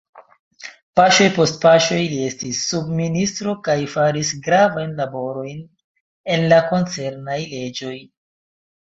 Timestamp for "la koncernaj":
6.53-7.41